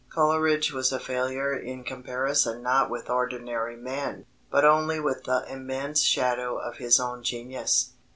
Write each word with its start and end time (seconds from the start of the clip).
Coleridge 0.09 0.73
was 0.73 0.91
a 0.91 0.99
failure 0.99 1.55
in 1.55 1.83
comparison 1.83 2.63
not 2.63 2.89
with 2.89 3.07
ordinary 3.07 3.75
men, 3.75 4.25
but 4.49 4.65
only 4.65 4.99
with 4.99 5.25
the 5.25 5.45
immense 5.47 6.01
shadow 6.01 6.57
of 6.57 6.77
his 6.77 6.99
own 6.99 7.21
genius. 7.21 7.91